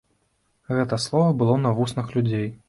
[0.77, 2.51] Гэта слова было на вуснах людзей.